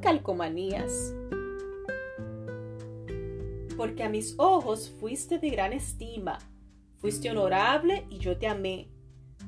[0.00, 1.14] calcomanías.
[3.76, 6.38] Porque a mis ojos fuiste de gran estima,
[6.98, 8.88] fuiste honorable y yo te amé.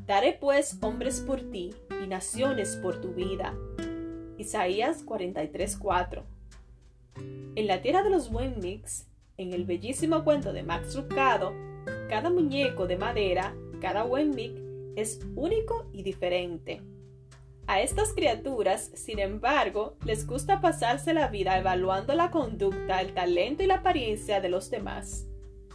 [0.06, 3.56] Daré pues hombres por ti y naciones por tu vida.
[4.38, 6.22] Isaías 43:4
[7.56, 11.52] En la tierra de los Wenmix, en el bellísimo cuento de Max Lucado,
[12.08, 14.54] cada muñeco de madera, cada Wenmix,
[14.94, 16.80] es único y diferente.
[17.66, 23.62] A estas criaturas, sin embargo, les gusta pasarse la vida evaluando la conducta, el talento
[23.62, 25.26] y la apariencia de los demás.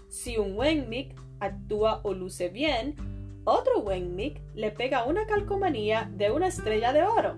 [0.09, 2.95] Si un Wenmik actúa o luce bien,
[3.45, 7.37] otro Wenmik le pega una calcomanía de una estrella de oro.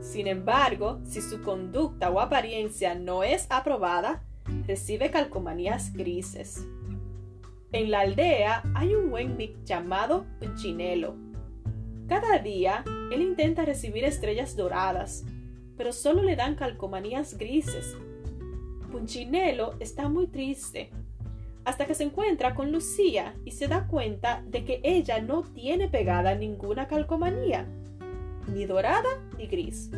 [0.00, 4.22] Sin embargo, si su conducta o apariencia no es aprobada,
[4.66, 6.64] recibe calcomanías grises.
[7.72, 11.16] En la aldea hay un Wenmik llamado Punchinelo.
[12.08, 15.24] Cada día él intenta recibir estrellas doradas,
[15.76, 17.96] pero solo le dan calcomanías grises.
[18.92, 20.90] Punchinelo está muy triste,
[21.64, 25.88] hasta que se encuentra con Lucía y se da cuenta de que ella no tiene
[25.88, 27.66] pegada ninguna calcomanía,
[28.52, 29.08] ni dorada
[29.38, 29.90] ni gris.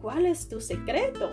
[0.00, 1.30] ¿Cuál es tu secreto?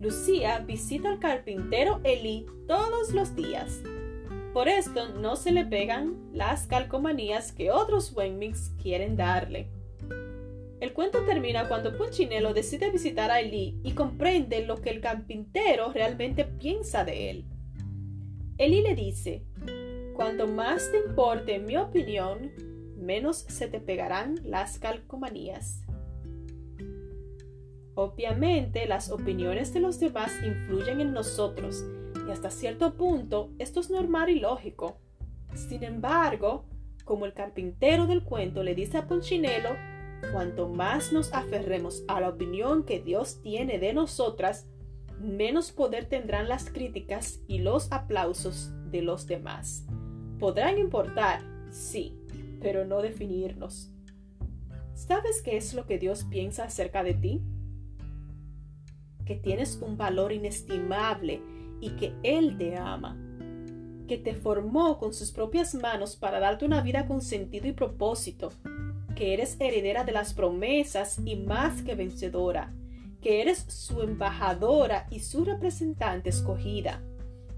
[0.00, 3.82] Lucía visita al carpintero Eli todos los días
[4.58, 9.68] por esto no se le pegan las calcomanías que otros Wenmix quieren darle.
[10.80, 15.92] El cuento termina cuando Punchinello decide visitar a Eli y comprende lo que el carpintero
[15.92, 17.44] realmente piensa de él.
[18.56, 19.44] Eli le dice,
[20.16, 22.50] cuanto más te importe mi opinión,
[22.96, 25.84] menos se te pegarán las calcomanías.
[27.94, 31.84] Obviamente las opiniones de los demás influyen en nosotros
[32.28, 35.00] y hasta cierto punto esto es normal y lógico.
[35.54, 36.66] Sin embargo,
[37.04, 39.70] como el carpintero del cuento le dice a Punchinello,
[40.30, 44.68] cuanto más nos aferremos a la opinión que Dios tiene de nosotras,
[45.18, 49.86] menos poder tendrán las críticas y los aplausos de los demás.
[50.38, 52.14] Podrán importar, sí,
[52.60, 53.90] pero no definirnos.
[54.92, 57.42] ¿Sabes qué es lo que Dios piensa acerca de ti?
[59.24, 61.40] Que tienes un valor inestimable
[61.80, 63.16] y que Él te ama,
[64.06, 68.52] que te formó con sus propias manos para darte una vida con sentido y propósito,
[69.14, 72.72] que eres heredera de las promesas y más que vencedora,
[73.20, 77.02] que eres su embajadora y su representante escogida,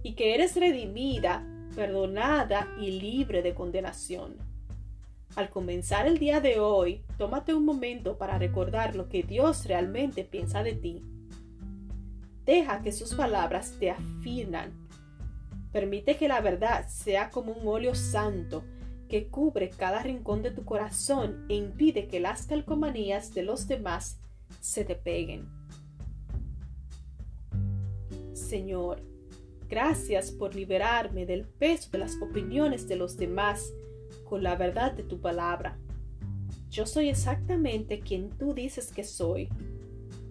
[0.03, 4.37] y que eres redimida, perdonada y libre de condenación.
[5.37, 10.25] Al comenzar el día de hoy, tómate un momento para recordar lo que Dios realmente
[10.25, 11.05] piensa de ti
[12.51, 14.73] Deja que sus palabras te afirman.
[15.71, 18.65] Permite que la verdad sea como un óleo santo
[19.09, 24.19] que cubre cada rincón de tu corazón e impide que las calcomanías de los demás
[24.61, 25.49] se te peguen.
[28.33, 29.01] Señor,
[29.69, 33.73] gracias por liberarme del peso de las opiniones de los demás
[34.29, 35.79] con la verdad de tu palabra.
[36.69, 39.49] Yo soy exactamente quien tú dices que soy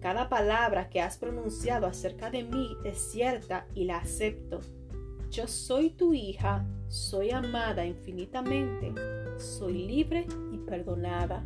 [0.00, 4.60] cada palabra que has pronunciado acerca de mí es cierta y la acepto.
[5.30, 8.92] Yo soy tu hija, soy amada infinitamente,
[9.38, 11.44] soy libre y perdonada.